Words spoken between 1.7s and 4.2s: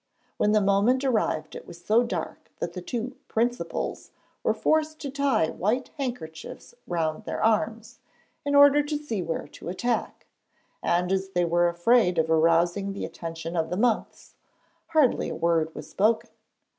so dark that the two 'principals'